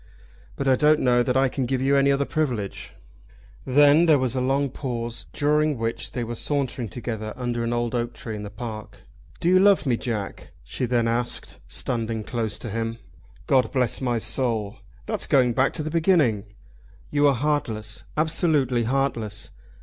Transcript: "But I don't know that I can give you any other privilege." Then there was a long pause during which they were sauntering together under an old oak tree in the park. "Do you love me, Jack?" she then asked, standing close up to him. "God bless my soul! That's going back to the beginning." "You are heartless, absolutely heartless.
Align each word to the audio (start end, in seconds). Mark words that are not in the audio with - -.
"But 0.55 0.67
I 0.67 0.75
don't 0.75 0.99
know 1.01 1.21
that 1.21 1.37
I 1.37 1.47
can 1.47 1.67
give 1.67 1.79
you 1.79 1.95
any 1.95 2.11
other 2.11 2.25
privilege." 2.25 2.95
Then 3.67 4.07
there 4.07 4.17
was 4.17 4.35
a 4.35 4.41
long 4.41 4.71
pause 4.71 5.27
during 5.31 5.77
which 5.77 6.13
they 6.13 6.23
were 6.23 6.33
sauntering 6.33 6.89
together 6.89 7.33
under 7.35 7.63
an 7.63 7.71
old 7.71 7.93
oak 7.93 8.15
tree 8.15 8.35
in 8.35 8.41
the 8.41 8.49
park. 8.49 9.03
"Do 9.39 9.47
you 9.47 9.59
love 9.59 9.85
me, 9.85 9.97
Jack?" 9.97 10.53
she 10.63 10.87
then 10.87 11.07
asked, 11.07 11.59
standing 11.67 12.23
close 12.23 12.55
up 12.55 12.61
to 12.63 12.69
him. 12.71 12.97
"God 13.45 13.71
bless 13.71 14.01
my 14.01 14.17
soul! 14.17 14.77
That's 15.05 15.27
going 15.27 15.53
back 15.53 15.71
to 15.73 15.83
the 15.83 15.91
beginning." 15.91 16.45
"You 17.11 17.27
are 17.27 17.35
heartless, 17.35 18.03
absolutely 18.17 18.85
heartless. 18.85 19.51